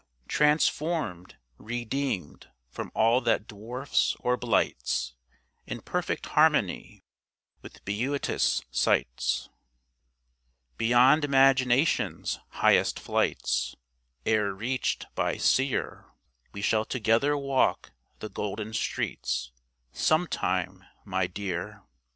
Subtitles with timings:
[0.27, 5.13] Transformed, redeemed from all that dwarfs or blights,
[5.67, 7.03] In perfect harmony
[7.61, 9.49] with beauteous sights
[10.75, 13.75] Beyond imagination's highest flights
[14.25, 16.05] Ere reached by seer,
[16.51, 17.91] We shall together walk
[18.21, 19.51] the golden streets
[19.91, 21.83] Sometime, my dear.